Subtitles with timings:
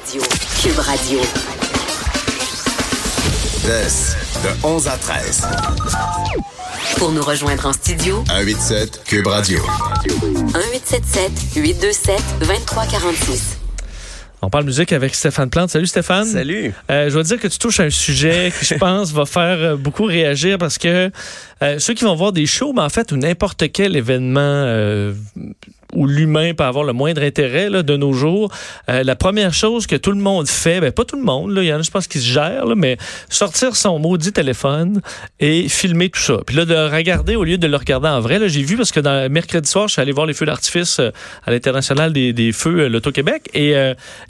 [0.00, 0.22] Radio.
[0.62, 1.20] Cube Radio.
[4.42, 5.48] de 11 à 13.
[6.96, 9.58] Pour nous rejoindre en studio, 187 Cube Radio.
[10.06, 13.58] 1877 827 2346.
[14.42, 15.68] On parle musique avec Stéphane Plante.
[15.68, 16.24] Salut Stéphane.
[16.24, 16.72] Salut.
[16.90, 19.58] Euh, je dois dire que tu touches à un sujet qui, je pense, va faire
[19.58, 21.10] euh, beaucoup réagir parce que
[21.62, 25.12] euh, ceux qui vont voir des shows, mais en fait, ou n'importe quel événement euh,
[25.92, 28.50] où l'humain peut avoir le moindre intérêt là, de nos jours,
[28.88, 31.62] euh, la première chose que tout le monde fait, ben pas tout le monde, là,
[31.62, 32.96] il y en a je pense qui se gèrent, là, mais
[33.28, 35.02] sortir son maudit téléphone
[35.38, 36.38] et filmer tout ça.
[36.46, 38.92] Puis là, de regarder au lieu de le regarder en vrai, là, j'ai vu parce
[38.92, 42.52] que dans mercredi soir, je suis allé voir les feux d'artifice à l'international des, des
[42.52, 43.74] feux l'Auto-Québec et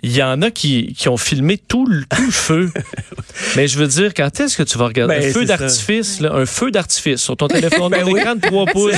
[0.02, 2.70] il y en a qui, qui ont filmé tout le, tout le feu.
[3.56, 6.32] mais je veux dire, quand est-ce que tu vas regarder Ben, un feu d'artifice, là,
[6.32, 7.19] un feu d'artifice?
[7.20, 8.20] Sur ton téléphone, Ben oui.
[8.20, 8.94] écran de 3 pouces?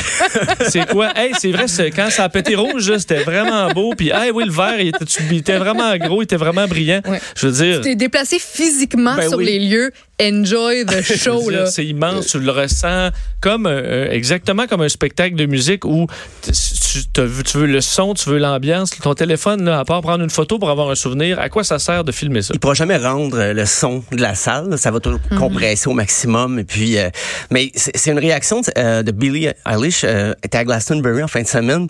[0.69, 1.12] c'est quoi?
[1.17, 3.95] Hey, c'est vrai, c'est quand ça a pété rouge, c'était vraiment beau.
[3.97, 7.01] Puis, hey, oui, le vert, il était, il était vraiment gros, il était vraiment brillant.
[7.07, 7.21] Ouais.
[7.37, 7.77] Je veux dire.
[7.77, 9.47] Tu t'es déplacé physiquement Ben sur oui.
[9.47, 9.91] les lieux.
[10.21, 11.42] Enjoy the show.
[11.67, 16.06] C'est immense, tu le ressens comme euh, exactement comme un spectacle de musique où
[16.42, 20.59] tu, veux le son, tu veux l'ambiance, ton téléphone, là, à part prendre une photo
[20.59, 22.53] pour avoir un souvenir, à quoi ça sert de filmer ça?
[22.55, 24.78] Il pourra jamais rendre euh, le son de la salle.
[24.78, 26.58] Ça va toujours compresser au maximum.
[26.58, 27.11] Et puis, euh,
[27.51, 30.05] mais c'est une réaction euh, de Billie Eilish.
[30.05, 31.89] Euh, elle était à Glastonbury en fin de semaine.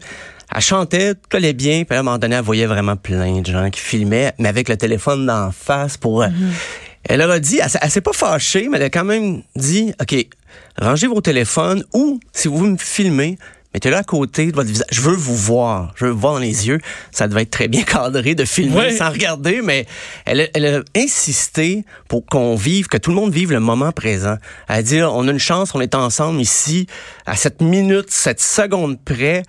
[0.55, 1.85] Elle chantait, tout allait bien.
[1.85, 4.69] Puis à un moment donné, elle voyait vraiment plein de gens qui filmaient, mais avec
[4.69, 6.23] le téléphone d'en face pour.
[6.23, 6.29] euh,
[7.09, 9.43] Elle leur a dit, elle, s'est- elle s'est pas fâchée, mais elle a quand même
[9.57, 10.15] dit, OK,
[10.81, 13.39] rangez vos téléphones ou si vous me filmez,
[13.75, 14.87] mettez-le à côté de votre visage.
[14.93, 15.93] Je veux vous voir.
[15.97, 16.79] Je veux vous voir dans les yeux.
[17.11, 19.87] Ça devait être très bien cadré de filmer sans regarder, mais
[20.27, 23.93] elle a, elle a insisté pour qu'on vive, que tout le monde vive le moment
[23.93, 24.37] présent.
[24.69, 26.87] Elle a dit, on a une chance, on est ensemble ici,
[27.27, 29.43] à cette minute, cette seconde près.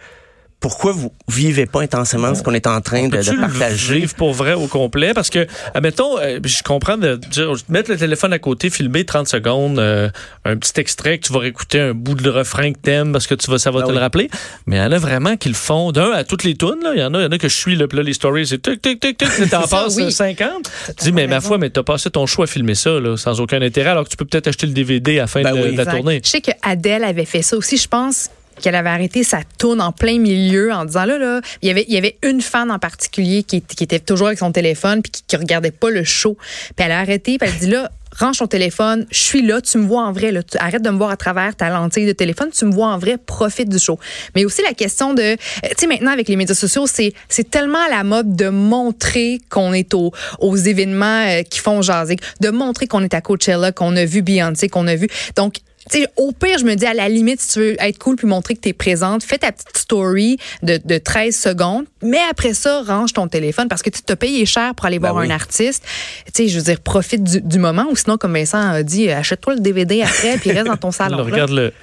[0.63, 3.99] Pourquoi vous vivez pas intensément ce qu'on est en train de, de le partager?
[3.99, 5.13] vivre pour vrai au complet?
[5.13, 9.27] Parce que, admettons, euh, je comprends de dire, mettre le téléphone à côté, filmer 30
[9.27, 10.09] secondes, euh,
[10.45, 13.35] un petit extrait que tu vas réécouter, un bout de refrain que t'aimes parce que
[13.35, 13.95] tu vas, ça va Ah te oui.
[13.95, 14.29] le rappeler.
[14.65, 16.93] Mais il y en a vraiment qui le font d'un à toutes les tunes, là.
[16.95, 18.47] Il y en a, il y en a que je suis, là, là, les stories,
[18.47, 20.03] c'est tic, tic, tic, tic, t'en passes oui.
[20.03, 20.49] euh, 50.
[20.97, 23.41] Tu dis, mais ma foi, mais t'as passé ton choix à filmer ça, là, sans
[23.41, 25.57] aucun intérêt, alors que tu peux peut-être acheter le DVD à la fin Ben de,
[25.61, 25.71] oui.
[25.73, 25.95] de la Exact.
[25.97, 26.21] tournée.
[26.23, 27.75] Je sais que Adele avait fait ça aussi.
[27.75, 28.29] Je pense
[28.61, 32.17] qu'elle avait arrêté sa tourne en plein milieu en disant là là il y avait
[32.23, 35.89] une fan en particulier qui, était toujours avec son téléphone puis qui, qui regardait pas
[35.89, 36.37] le show.
[36.75, 39.77] Puis elle a arrêté puis elle dit là range ton téléphone je suis là tu
[39.77, 42.49] me vois en vrai là arrête de me voir à travers ta lentille de téléphone
[42.55, 43.99] tu me vois en vrai profite du show.
[44.35, 47.49] Mais aussi la question de euh, tu sais maintenant avec les médias sociaux c'est c'est
[47.49, 52.17] tellement à la mode de montrer qu'on est au, aux événements euh, qui font jaser
[52.39, 55.07] de montrer qu'on est à Coachella qu'on a vu Beyoncé qu'on a vu.
[55.35, 55.55] Donc
[55.91, 58.15] tu sais, au pire, je me dis, à la limite, si tu veux être cool
[58.15, 62.19] puis montrer que tu es présente, fais ta petite story de, de 13 secondes, mais
[62.31, 65.23] après ça, range ton téléphone parce que tu t'as payé cher pour aller Ben voir
[65.23, 65.27] oui.
[65.31, 65.83] un artiste.
[66.33, 69.09] Tu sais, je veux dire, profite du, du moment ou sinon, comme Vincent a dit,
[69.09, 71.17] achète-toi le DVD après puis reste dans ton salon.
[71.23, 71.73] Regarde le.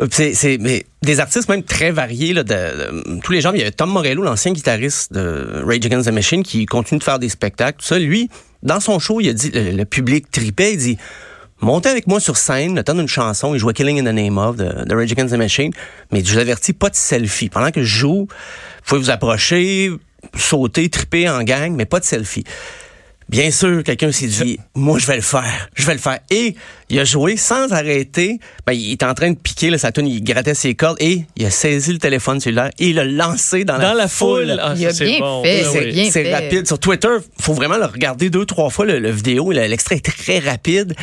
[0.00, 3.52] Euh, C'est, c'est- mais des artistes même très variés là, de, de- tous les gens.
[3.52, 7.04] Il y a Tom Morello, l'ancien guitariste de Rage Against the Machine, qui continue de
[7.04, 7.78] faire des spectacles.
[7.80, 8.28] Tout ça, lui,
[8.64, 10.72] dans son show, il a dit le, le public tripait.
[10.72, 10.98] Il dit
[11.60, 13.54] montez avec moi sur scène, le temps d'une chanson.
[13.54, 15.72] Il jouait Killing in the Name of de, de Rage Against the Machine.
[16.12, 17.48] Mais je vous avertis, pas de selfie.
[17.48, 18.28] Pendant que je joue, vous
[18.86, 19.90] pouvez vous approcher,
[20.36, 22.44] sauter, triper en gang, mais pas de selfie.
[23.30, 25.70] Bien sûr, quelqu'un s'est dit, moi, je vais le faire.
[25.74, 26.18] Je vais le faire.
[26.28, 26.54] Et
[26.90, 28.38] il a joué sans arrêter.
[28.66, 31.24] Ben, il est en train de piquer là, sa tune, il grattait ses cordes et
[31.34, 34.60] il a saisi le téléphone cellulaire et il l'a lancé dans, Dans la foule.
[34.62, 35.42] Ah, Il a ça, c'est bien bon.
[35.42, 35.70] fait, Ah,
[36.12, 36.32] c'est oui.
[36.34, 36.66] rapide.
[36.66, 37.08] Sur Twitter,
[37.40, 39.52] faut vraiment le regarder deux, trois fois, le, le vidéo.
[39.52, 40.94] Le- L'extrait est très rapide.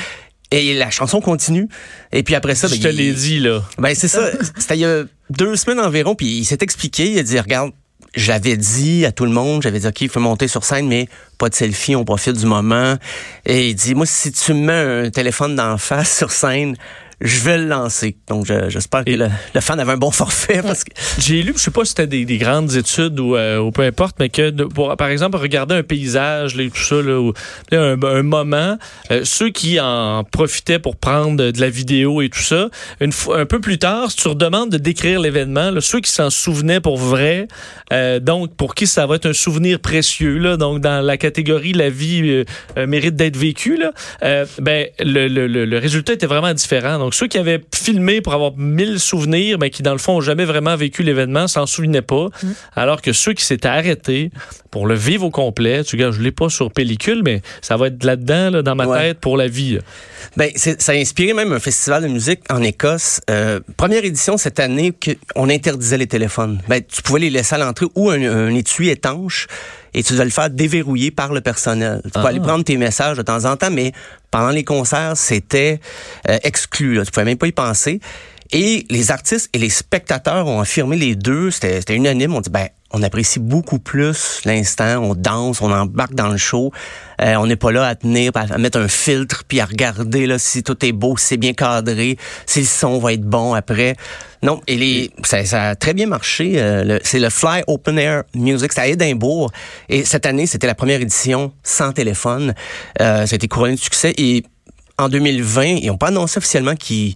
[0.51, 1.67] Et la chanson continue.
[2.11, 3.63] Et puis après ça, Je ben, te il- l'ai dit, là.
[3.77, 4.29] ben, c'est ça.
[4.57, 7.09] C'était il y a deux semaines environ, puis il s'est expliqué.
[7.11, 7.71] Il a dit, regarde,
[8.15, 11.07] j'avais dit à tout le monde, j'avais dit, OK, il faut monter sur scène, mais
[11.37, 12.97] pas de selfie, on profite du moment.
[13.45, 16.75] Et il dit, moi, si tu me mets un téléphone d'en face sur scène,
[17.21, 18.17] je vais le lancer.
[18.27, 21.53] Donc, je- j'espère que le, le fan avait un bon forfait parce que J'ai lu,
[21.55, 24.29] je sais pas si c'était des, des grandes études ou, euh, ou peu importe, mais
[24.29, 27.33] que de- pour, par exemple, regarder un paysage, là, et tout ça, là, ou,
[27.71, 28.77] là, un, un moment,
[29.11, 32.69] euh, ceux qui en profitaient pour prendre de, la vidéo et tout ça,
[32.99, 36.29] une fois, un peu plus tard, si tu redemandes de décrire l'événement, ceux qui s'en
[36.29, 37.47] souvenaient pour vrai,
[37.93, 41.73] euh, donc pour qui ça va être un souvenir précieux, là, donc dans la catégorie
[41.73, 42.43] la vie euh,
[42.77, 43.91] euh, mérite d'être vécue, là,
[44.23, 46.97] euh, ben le, le, le, le résultat était vraiment différent.
[46.97, 50.21] Donc ceux qui avaient filmé pour avoir mille souvenirs, ben qui dans le fond ont
[50.21, 52.27] jamais vraiment vécu l'événement, s'en souvenaient pas,
[52.75, 54.31] alors que ceux qui s'étaient arrêtés
[54.71, 57.87] pour le vivre au complet, tu gars, je l'ai pas sur pellicule, mais ça va
[57.87, 58.99] être là-dedans, là, dans ma Ouais.
[59.09, 59.79] tête pour la vie.
[60.37, 63.21] Ben, ça a inspiré même un festival de musique en Écosse.
[63.29, 64.93] Euh, première édition cette année
[65.33, 66.61] qu'on interdisait les téléphones.
[66.69, 69.47] Ben, tu pouvais les laisser à l'entrée ou un, un étui étanche.
[69.93, 72.01] Et tu dois le faire déverrouiller par le personnel.
[72.03, 72.27] Tu peux Ah.
[72.27, 73.91] aller prendre tes messages de temps en temps, mais
[74.31, 75.79] pendant les concerts, c'était
[76.29, 76.95] euh, exclu.
[76.95, 77.05] Là.
[77.05, 77.99] Tu pouvais même pas y penser.
[78.51, 82.49] Et les artistes et les spectateurs ont affirmé les deux, c'était c'était unanime, on dit
[82.49, 86.71] ben on apprécie beaucoup plus l'instant, on danse, on embarque dans le show,
[87.21, 90.39] Euh, on n'est pas là à tenir, à mettre un filtre puis à regarder là
[90.39, 92.17] si tout est beau, si c'est bien cadré,
[92.47, 93.95] si le son va être bon après.
[94.41, 96.53] Non, et les ça, ça a très bien marché.
[96.55, 99.51] euh, le- c'est le Fly Open Air Music, c'est à Édimbourg
[99.87, 102.55] et cette année c'était la première édition sans téléphone.
[102.99, 104.43] Euh, ça a été couronné de succès et
[104.97, 107.13] en 2020, ils n'ont pas annoncé officiellement qu'ils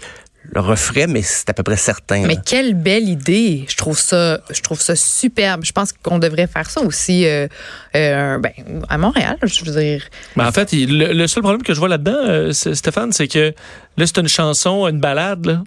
[0.54, 2.26] le referaient, mais c'est à peu près certain.
[2.26, 2.42] Mais là.
[2.46, 3.66] quelle belle idée.
[3.68, 5.64] Je trouve ça, je trouve ça superbe.
[5.64, 7.48] Je pense qu'on devrait faire ça aussi euh,
[7.96, 8.52] euh, ben,
[8.90, 10.04] à Montréal, je veux dire.
[10.36, 13.54] Ben, en fait, le, le seul problème que je vois là-dedans, euh, Stéphane, c'est que
[13.98, 15.64] là, c'est une chanson, une balade, là.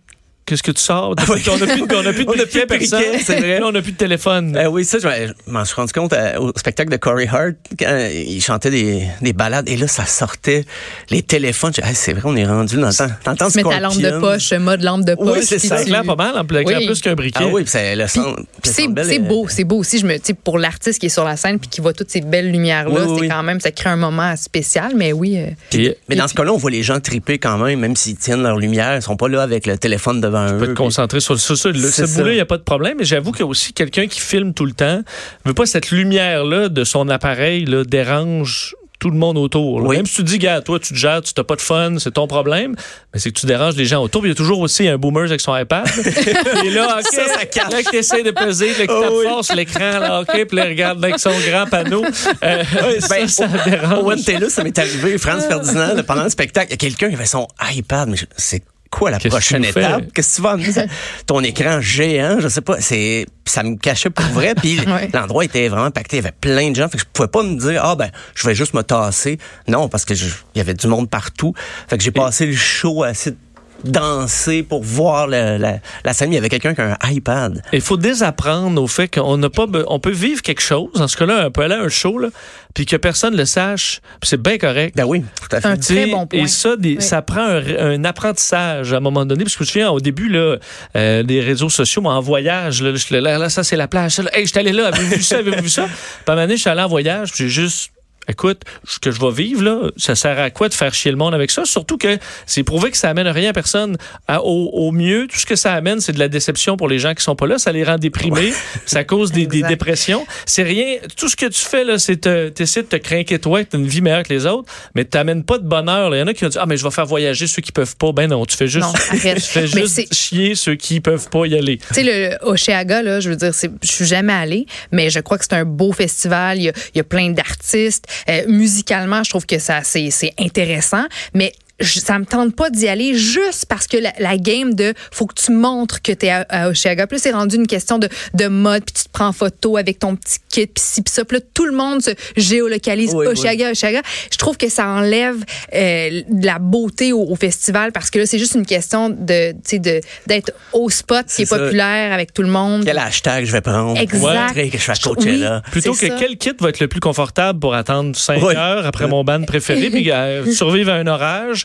[0.48, 1.14] Qu'est-ce que tu sors?
[1.18, 1.42] Ah oui.
[1.50, 2.66] On n'a plus, de- on a plus personne.
[2.66, 3.60] briquet, c'est vrai.
[3.60, 4.56] Là, on n'a plus de téléphone.
[4.56, 5.06] Euh, oui, ça, je
[5.46, 9.32] m'en- suis rendu compte euh, au spectacle de Corey Hart quand il chantait des, des
[9.34, 10.64] balades et là, ça sortait
[11.10, 11.72] les téléphones.
[11.76, 13.08] Je dis, Hey, c'est vrai, on est rendu dans le temps.
[13.24, 15.44] Dans le temps Tu mets ta lampe de poche, mode lampe de Oui, poche.
[15.44, 15.84] c'est puis ça.
[15.84, 16.86] Tu- pas mal, en Oui.
[16.86, 17.40] plus qu'un briquet.
[17.42, 18.20] Ah oui, puis c'est le c'est
[18.64, 19.98] c'est beau, c'est beau aussi.
[19.98, 22.50] Je me, pour l'artiste qui est sur la scène puis qui voit toutes ces belles
[22.50, 23.28] lumières là, Oui, oui, c'est oui.
[23.28, 24.92] quand même, ça crée un moment spécial.
[24.96, 27.96] Mais oui, euh, Mais dans ce cas-là, on voit les gens triper quand même, même
[27.96, 30.58] s'ils tiennent leur lumière, ils sont pas là avec le téléphone devant eux.
[30.58, 31.68] peut te concentrer sur, sur ça.
[31.70, 32.30] Le- C'est Ce bout-là, ça.
[32.32, 32.96] il n'y a pas de problème.
[32.98, 35.02] Mais j'avoue qu'il y a aussi quelqu'un qui filme tout le temps.
[35.44, 39.74] veut pas cette lumière-là de son appareil là, dérange tout le monde autour.
[39.84, 39.94] Oui.
[39.96, 42.10] Même si tu dis, gars, toi, tu te gères, tu n'as pas de fun, c'est
[42.14, 42.74] ton problème,
[43.14, 44.26] mais c'est que tu déranges les gens autour.
[44.26, 45.86] Il y a toujours aussi un boomer avec son iPad.
[46.64, 47.70] Et là, OK, Ça, ça cache.
[47.72, 49.44] là, qui essaie de peser, là, qui Oh tape oui.
[49.44, 52.04] sur l'écran, là, OK, puis là, il regarde avec son grand panneau.
[52.42, 52.64] Euh,
[52.98, 53.98] ça, Ben, ça au- dérange.
[54.02, 54.18] Au One
[54.50, 55.16] ça m'est arrivé.
[55.16, 58.16] France Ferdinand, là, pendant le spectacle, il y a quelqu'un qui avait son iPad, mais
[58.16, 59.80] je- c'est quoi la Qu'est-ce que prochaine fais?
[59.80, 60.04] étape?
[60.14, 60.72] Qu'est-ce que tu vas amener?
[60.72, 60.84] ça?
[61.26, 62.80] Ton écran géant, je sais pas.
[62.80, 64.54] C'est, ça me cachait pour vrai.
[64.54, 65.10] Puis Ouais.
[65.12, 66.16] l'endroit était vraiment pacté.
[66.18, 66.88] Il y avait plein de gens.
[66.88, 69.38] Fait que je pouvais pas me dire, ah ben, je vais juste me tasser.
[69.66, 71.54] Non, parce que je- il y avait du monde partout.
[71.88, 73.36] Fait que j'ai passé le show de
[73.84, 76.32] danser pour voir le- la, la scène.
[76.32, 77.62] Il y avait quelqu'un qui a un iPad.
[77.72, 80.90] Il faut désapprendre au fait qu'on n'a pas, on peut vivre quelque chose.
[80.94, 82.28] Dans ce cas-là, on peut aller à un show, là,
[82.74, 84.94] puis que personne le sache, puis c'est bien correct.
[84.96, 85.68] Ben oui, tout à fait.
[85.68, 86.40] Un très bon point.
[86.40, 87.02] Et ça, des- Oui.
[87.02, 89.44] ça prend un, un apprentissage à un moment donné.
[89.44, 90.56] Parce que je me souviens, au début, là,
[90.96, 94.12] euh, les réseaux sociaux, moi, en voyage, là, je- là, là, ça, c'est la plage.
[94.12, 95.84] Ça, là, hey, j'étais allé là, avez-vous vu ça, avez-vous vu ça?
[95.84, 95.92] Puis
[96.26, 97.92] à un moment donné, je suis allé en voyage, puis j'ai juste...
[98.28, 101.16] Écoute, ce que je vais vivre, là, ça sert à quoi de faire chier le
[101.16, 101.64] monde avec ça?
[101.64, 103.96] Surtout que c'est prouvé que ça amène rien à personne.
[104.26, 106.98] À- au, au mieux, tout ce que ça amène, c'est de la déception pour les
[106.98, 107.58] gens qui sont pas là.
[107.58, 108.52] Ça les rend déprimés.
[108.86, 110.26] ça cause des, dépressions.
[110.46, 110.96] C'est rien.
[111.16, 113.78] Tout ce que tu fais, là, c'est te, t'essaies de te craquer toi, que t'as
[113.78, 116.14] une vie meilleure que les autres, mais t'amènes pas de bonheur.
[116.14, 117.72] Il y en a qui ont dit, ah, mais je vais faire voyager ceux qui
[117.72, 118.12] peuvent pas.
[118.12, 121.56] Ben non, tu fais juste, Non, tu fais juste chier ceux qui peuvent pas y
[121.56, 121.78] aller.
[121.78, 123.52] Tu sais, le Oceaga, là, je veux dire,
[123.82, 126.58] je suis jamais allée, mais je crois que c'est un beau festival.
[126.58, 128.04] Il y a, il y a plein d'artistes.
[128.28, 131.04] Euh, musicalement, je trouve que ça, c'est, c'est intéressant,
[131.34, 134.94] mais je- ça me tente pas d'y aller juste parce que la, la game de
[135.12, 137.06] faut que tu montres que tu es à, à Oceaga.
[137.06, 139.76] Puis là, c'est rendu une question de, de mode, puis tu te prends en photo
[139.76, 141.24] avec ton petit kit, puis ci, puis ça.
[141.24, 143.32] Puis là, tout le monde se géolocalise Oui, oui.
[143.32, 144.02] Oceaga, Oceaga.
[144.32, 145.36] Je trouve que ça enlève
[145.74, 149.52] euh, de la beauté au, au festival parce que là, c'est juste une question de,
[149.52, 152.84] tu sais, de d'être au spot qui est, populaire avec tout le monde.
[152.84, 153.98] Quel hashtag je vais prendre?
[153.98, 154.18] Exact.
[154.20, 155.62] Pour montrer que je suis à Je trouve- Coachella?
[155.64, 155.70] oui.
[155.70, 156.16] Plutôt que ça.
[156.18, 158.54] quel kit va être le plus confortable pour attendre 5 Oui.
[158.56, 161.64] heures après mon band préféré, puis euh, survivre à un orage,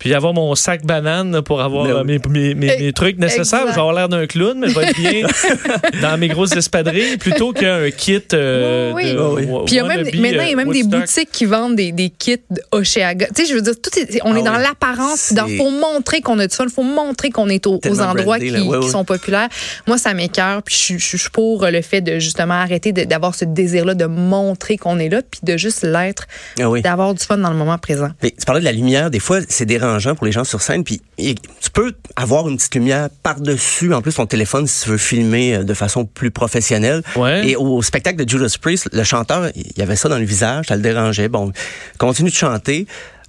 [0.00, 3.18] puis avoir mon sac banane là, pour avoir Ben euh, mes, mes- mes- mes trucs
[3.18, 3.60] nécessaires.
[3.60, 3.68] Exact.
[3.70, 5.22] Je vais avoir l'air d'un clown, mais je vais être bien
[6.02, 9.12] dans mes grosses espadrilles, plutôt qu'un kit euh, Oui, oui.
[9.14, 11.00] de Oui, Puis il y a même, maintenant, il y a euh, même des Woodstock.
[11.00, 13.26] boutiques qui vendent des, des kits de Oceaga.
[13.34, 14.62] Tu sais, je veux dire, tout est- on est Ah dans oui.
[14.66, 15.32] l'apparence.
[15.46, 16.64] Il faut montrer qu'on a du fun.
[16.66, 19.48] Il faut montrer qu'on est au- aux endroits brandé, qui, sont populaires.
[19.86, 20.62] Moi, ça m'écœure.
[20.62, 24.98] Puis je, suis pour le fait de justement arrêter d'avoir ce désir-là de montrer qu'on
[24.98, 26.26] est là, puis de juste l'être,
[26.58, 26.80] Ah oui.
[26.80, 28.08] d'avoir du fun dans le moment présent.
[28.22, 30.84] Mais tu parlais de la lumière, des fois c'est dérangeant pour les gens sur scène,
[30.84, 34.98] puis tu peux avoir une petite lumière par-dessus, en plus ton téléphone si tu veux
[34.98, 37.02] filmer euh, de façon plus professionnelle.
[37.16, 37.48] Ouais.
[37.48, 40.66] Et au spectacle de Judas Priest, le chanteur, il y avait ça dans le visage,
[40.68, 41.28] ça le dérangeait.
[41.28, 41.52] Bon,
[41.98, 42.86] continue de chanter.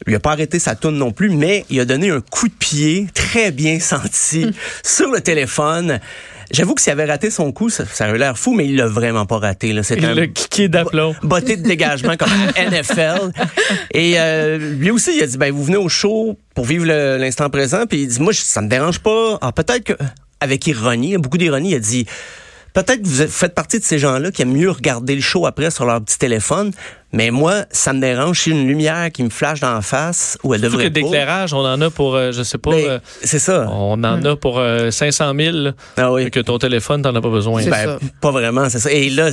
[0.07, 2.53] Il a pas arrêté sa tune non plus, mais il a donné un coup de
[2.53, 4.47] pied très bien senti
[4.83, 5.99] sur le téléphone.
[6.53, 8.87] J'avoue que s'il avait raté son coup, ça, ça aurait l'air fou, mais il l'a
[8.87, 9.73] vraiment pas raté.
[9.73, 9.81] Là.
[9.89, 11.15] Il un a kické d'aplomb.
[11.23, 13.31] botté de dégagement comme NFL.
[13.93, 17.49] Et euh, lui aussi, il a dit, ben vous venez au show pour vivre l'instant
[17.49, 17.85] présent.
[17.87, 19.37] Puis il dit, moi, ça me dérange pas.
[19.41, 19.93] Ah, peut-être que,
[20.39, 22.05] avec ironie, beaucoup d'ironie, il a dit,
[22.73, 25.71] peut-être que vous faites partie de ces gens-là qui aiment mieux regarder le show après
[25.71, 26.71] sur leur petit téléphone.
[27.13, 30.53] Mais moi, ça me dérange si une lumière qui me flash dans la face où
[30.53, 30.99] elle Surtout que devrait pas.
[31.01, 33.67] d'éclairage, on en a pour, euh, je sais pas, Ben, euh, c'est ça.
[33.69, 35.57] on en a pour euh, 500 000.
[35.57, 35.71] là.
[35.97, 36.31] Ah oui.
[36.31, 37.63] Que ton téléphone, t'en as pas besoin.
[37.65, 37.99] Ben, ça.
[38.21, 38.91] pas vraiment, c'est ça.
[38.91, 39.29] Et là,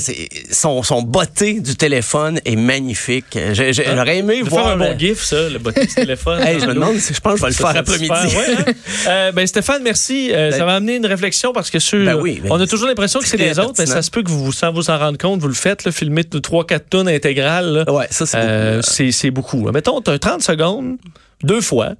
[0.50, 3.38] son, son botté du téléphone est magnifique.
[3.52, 6.40] J'ai- J'aurais aimé De faire voir un bon le- gif, ça, le bottin du téléphone.
[6.48, 8.36] Hey, je me demande si je pense que je vais le Ça faire après-midi.
[8.36, 8.72] ouais, hein?
[9.08, 10.30] Euh, ben Stéphane, merci.
[10.32, 12.66] Euh, ça Ben- m'a amené une réflexion parce que sur, Ben oui, ben on a
[12.66, 14.98] toujours l'impression que c'est les autres, mais ça se peut que vous, sans vous en
[14.98, 17.67] rendre compte, vous le faites, là, filmer de 3-4 tonnes intégrales.
[17.68, 17.90] Là.
[17.92, 18.86] Ouais, ça, c'est Euh, beaucoup.
[18.90, 19.70] c'est c'est beaucoup.
[19.70, 20.96] Mettons, tu as 30 secondes,
[21.42, 21.90] deux fois,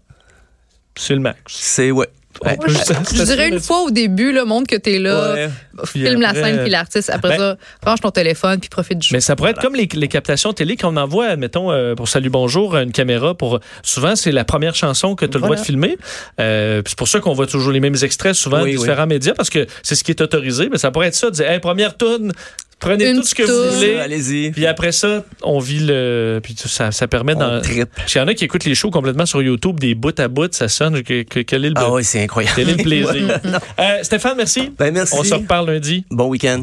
[0.97, 1.39] c'est le max.
[1.47, 2.09] C'est, ouais.
[2.45, 5.49] Je dirais une fois au début, là, montre que t'es là, Ouais.
[5.87, 7.11] filme la scène puis l'artiste.
[7.11, 7.57] Après ben- ça,
[7.91, 9.15] range ton téléphone puis profite du show.
[9.15, 12.31] Mais ça pourrait être comme les, les captations télé qu'on envoie, mettons, euh, pour Salut
[12.31, 13.35] Bonjour, une caméra.
[13.35, 15.99] pour Souvent, c'est la première chanson que tu as le droit de filmer.
[16.41, 18.83] Euh, c'est pour ça qu'on voit toujours les mêmes extraits, souvent, Oui, de oui.
[18.85, 20.69] différents médias, parce que c'est ce qui est autorisé.
[20.71, 22.31] Mais ça pourrait être ça, de dire, hey, première tune,
[22.79, 23.97] prenez Une tout ce que vous voulez.
[23.97, 24.51] Allez-y.
[24.51, 26.41] Puis après ça, on vit le.
[26.43, 27.61] Puis ça, ça permet dans.
[27.61, 27.69] Parce
[28.13, 30.53] qu'il y en a qui écoutent les shows complètement sur YouTube, des bouts à bout,
[30.55, 31.03] ça sonne.
[31.03, 32.55] Que, que- quel est le, Ah oui, c'est incroyable.
[32.57, 33.41] quel est le plaisir?
[33.81, 34.73] Euh, Stéphane, merci.
[34.79, 35.15] Ben, merci.
[35.19, 36.05] On se reparle lundi.
[36.11, 36.63] Bon week-end.